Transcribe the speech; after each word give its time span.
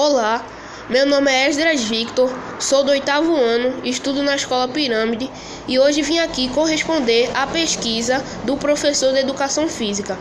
Olá, 0.00 0.46
meu 0.88 1.04
nome 1.04 1.28
é 1.28 1.48
Esdras 1.48 1.82
Victor, 1.82 2.30
sou 2.60 2.84
do 2.84 2.92
oitavo 2.92 3.34
ano, 3.34 3.84
estudo 3.84 4.22
na 4.22 4.36
Escola 4.36 4.68
Pirâmide 4.68 5.28
e 5.66 5.76
hoje 5.76 6.02
vim 6.02 6.20
aqui 6.20 6.48
corresponder 6.50 7.28
à 7.36 7.48
pesquisa 7.48 8.24
do 8.44 8.56
professor 8.56 9.12
de 9.12 9.18
Educação 9.18 9.66
Física. 9.68 10.16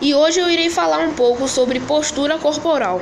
E 0.00 0.16
hoje 0.16 0.40
eu 0.40 0.50
irei 0.50 0.68
falar 0.68 0.98
um 0.98 1.14
pouco 1.14 1.46
sobre 1.46 1.78
postura 1.78 2.38
corporal. 2.38 3.00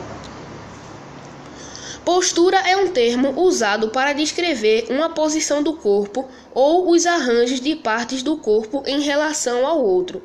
Postura 2.04 2.58
é 2.68 2.76
um 2.76 2.88
termo 2.88 3.40
usado 3.40 3.88
para 3.88 4.12
descrever 4.12 4.88
uma 4.90 5.08
posição 5.08 5.62
do 5.62 5.72
corpo 5.72 6.28
ou 6.52 6.90
os 6.90 7.06
arranjos 7.06 7.58
de 7.58 7.74
partes 7.74 8.22
do 8.22 8.36
corpo 8.36 8.82
em 8.84 9.00
relação 9.00 9.66
ao 9.66 9.82
outro. 9.82 10.22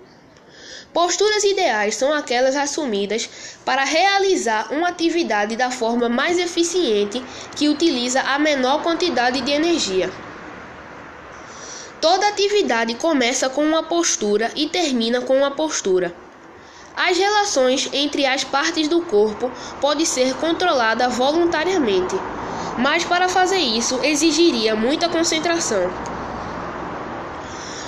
Posturas 0.93 1.43
ideais 1.43 1.95
são 1.95 2.13
aquelas 2.13 2.55
assumidas 2.55 3.29
para 3.63 3.83
realizar 3.83 4.73
uma 4.73 4.89
atividade 4.89 5.55
da 5.55 5.71
forma 5.71 6.09
mais 6.09 6.37
eficiente 6.37 7.23
que 7.55 7.69
utiliza 7.69 8.21
a 8.21 8.37
menor 8.37 8.83
quantidade 8.83 9.41
de 9.41 9.51
energia. 9.51 10.11
Toda 12.01 12.27
atividade 12.27 12.95
começa 12.95 13.47
com 13.47 13.63
uma 13.63 13.83
postura 13.83 14.51
e 14.55 14.67
termina 14.67 15.21
com 15.21 15.37
uma 15.37 15.51
postura. 15.51 16.13
As 16.95 17.17
relações 17.17 17.87
entre 17.93 18.25
as 18.25 18.43
partes 18.43 18.87
do 18.87 19.01
corpo 19.01 19.51
podem 19.79 20.05
ser 20.05 20.35
controladas 20.35 21.15
voluntariamente, 21.15 22.15
mas 22.77 23.03
para 23.05 23.29
fazer 23.29 23.59
isso 23.59 23.99
exigiria 24.03 24.75
muita 24.75 25.07
concentração. 25.07 26.10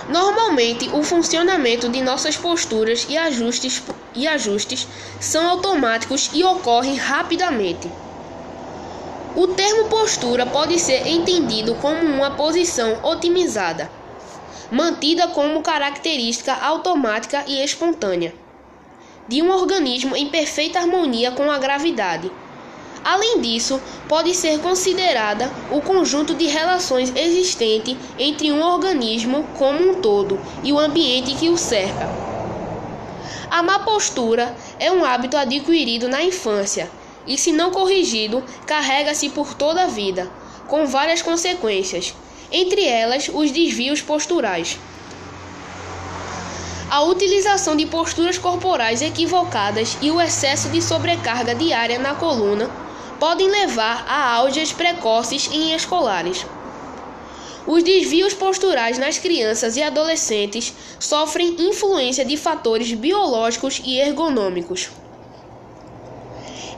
Normalmente, 0.10 0.90
o 0.94 1.02
funcionamento 1.02 1.88
de 1.88 2.02
nossas 2.02 2.36
posturas 2.36 3.06
e 3.10 3.18
ajustes, 3.18 3.82
e 4.14 4.28
ajustes 4.28 4.88
são 5.20 5.50
automáticos 5.50 6.30
e 6.34 6.44
ocorrem 6.44 6.96
rapidamente. 6.96 7.90
O 9.36 9.48
termo 9.48 9.86
postura 9.86 10.46
pode 10.46 10.78
ser 10.78 11.08
entendido 11.08 11.74
como 11.76 12.02
uma 12.06 12.32
posição 12.32 13.00
otimizada, 13.02 13.90
mantida 14.70 15.28
como 15.30 15.62
característica 15.62 16.54
automática 16.54 17.44
e 17.48 17.64
espontânea, 17.64 18.36
de 19.28 19.42
um 19.42 19.50
organismo 19.52 20.16
em 20.16 20.28
perfeita 20.28 20.80
harmonia 20.80 21.32
com 21.32 21.50
a 21.50 21.58
gravidade 21.58 22.30
Além 23.04 23.42
disso, 23.42 23.82
pode 24.08 24.34
ser 24.34 24.60
considerada 24.60 25.52
o 25.70 25.82
conjunto 25.82 26.34
de 26.34 26.46
relações 26.46 27.12
existente 27.14 27.98
entre 28.18 28.50
um 28.52 28.62
organismo 28.62 29.44
como 29.58 29.92
um 29.92 29.96
todo 29.96 30.40
e 30.64 30.72
o 30.72 30.80
ambiente 30.80 31.36
que 31.36 31.50
o 31.50 31.58
cerca. 31.58 32.10
A 33.52 33.62
má 33.62 33.80
postura 33.80 34.56
é 34.80 34.90
um 34.90 35.04
hábito 35.04 35.36
adquirido 35.36 36.08
na 36.08 36.24
infância 36.24 36.90
e, 37.28 37.38
se 37.38 37.52
não 37.52 37.72
corrigido, 37.72 38.42
carrega-se 38.66 39.30
por 39.30 39.54
toda 39.54 39.84
a 39.84 39.88
vida, 39.88 40.32
com 40.68 40.86
várias 40.86 41.22
consequências, 41.22 42.16
entre 42.52 42.86
elas 42.86 43.30
os 43.34 43.52
desvios 43.52 44.02
posturais. 44.02 44.80
A 46.90 47.04
utilização 47.04 47.76
de 47.76 47.86
posturas 47.86 48.38
corporais 48.38 49.02
equivocadas 49.02 49.98
e 50.02 50.10
o 50.10 50.22
excesso 50.22 50.70
de 50.70 50.82
sobrecarga 50.82 51.54
diária 51.54 52.00
na 52.00 52.14
coluna 52.16 52.83
podem 53.24 53.50
levar 53.50 54.06
a 54.06 54.34
áudias 54.34 54.74
precoces 54.74 55.50
em 55.50 55.74
escolares. 55.74 56.46
Os 57.66 57.82
desvios 57.82 58.34
posturais 58.34 58.98
nas 58.98 59.18
crianças 59.18 59.78
e 59.78 59.82
adolescentes 59.82 60.74
sofrem 61.00 61.56
influência 61.58 62.26
de 62.26 62.36
fatores 62.36 62.92
biológicos 62.92 63.82
e 63.86 63.98
ergonômicos. 63.98 64.90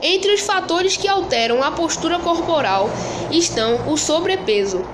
Entre 0.00 0.32
os 0.32 0.42
fatores 0.42 0.96
que 0.96 1.08
alteram 1.08 1.64
a 1.64 1.72
postura 1.72 2.20
corporal 2.20 2.88
estão 3.32 3.92
o 3.92 3.96
sobrepeso. 3.96 4.84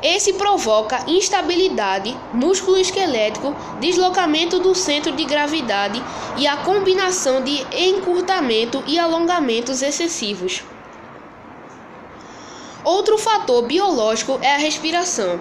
Esse 0.00 0.34
provoca 0.34 1.04
instabilidade 1.10 2.16
músculo 2.32 2.76
esquelético, 2.76 3.56
deslocamento 3.80 4.60
do 4.60 4.72
centro 4.72 5.10
de 5.16 5.24
gravidade 5.24 6.00
e 6.36 6.46
a 6.46 6.58
combinação 6.58 7.42
de 7.42 7.66
encurtamento 7.76 8.84
e 8.86 9.00
alongamentos 9.00 9.82
excessivos. 9.82 10.62
Outro 12.86 13.18
fator 13.18 13.64
biológico 13.64 14.38
é 14.40 14.54
a 14.54 14.58
respiração. 14.58 15.40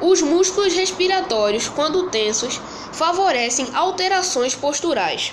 Os 0.00 0.20
músculos 0.20 0.74
respiratórios, 0.74 1.68
quando 1.68 2.10
tensos, 2.10 2.60
favorecem 2.90 3.68
alterações 3.72 4.56
posturais. 4.56 5.32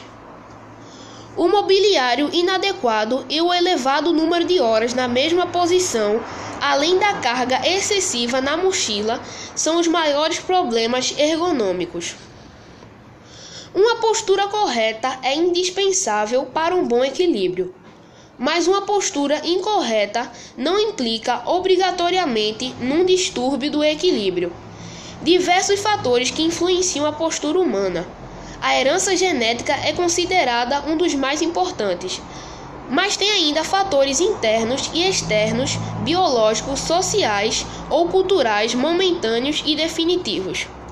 O 1.36 1.48
mobiliário 1.48 2.30
inadequado 2.32 3.26
e 3.28 3.42
o 3.42 3.52
elevado 3.52 4.14
número 4.14 4.46
de 4.46 4.60
horas 4.60 4.94
na 4.94 5.08
mesma 5.08 5.48
posição, 5.48 6.22
além 6.62 7.00
da 7.00 7.16
carga 7.16 7.68
excessiva 7.68 8.40
na 8.40 8.56
mochila, 8.56 9.20
são 9.56 9.80
os 9.80 9.88
maiores 9.88 10.38
problemas 10.38 11.16
ergonômicos. 11.18 12.14
Uma 13.74 13.96
postura 13.96 14.48
correta 14.48 15.18
é 15.24 15.34
indispensável 15.34 16.46
para 16.46 16.76
um 16.76 16.88
bom 16.88 17.04
equilíbrio 17.04 17.74
mas 18.38 18.68
uma 18.68 18.82
postura 18.82 19.42
incorreta 19.44 20.32
não 20.56 20.80
implica 20.80 21.42
obrigatoriamente 21.46 22.74
num 22.80 23.04
distúrbio 23.04 23.72
do 23.72 23.84
equilíbrio. 23.84 24.54
Diversos 25.24 25.80
fatores 25.80 26.30
que 26.30 26.44
influenciam 26.44 27.06
a 27.06 27.12
postura 27.12 27.60
humana. 27.60 28.08
A 28.62 28.80
herança 28.80 29.16
genética 29.16 29.74
é 29.74 29.94
considerada 29.94 30.84
um 30.88 30.96
dos 30.96 31.14
mais 31.16 31.42
importantes, 31.42 32.22
mas 32.90 33.18
tem 33.18 33.30
ainda 33.30 33.64
fatores 33.64 34.20
internos 34.20 34.90
e 34.94 35.08
externos, 35.08 35.78
biológicos, 36.04 36.80
sociais 36.80 37.66
ou 37.90 38.08
culturais 38.08 38.74
momentâneos 38.74 39.64
e 39.66 39.76
definitivos. 39.76 40.68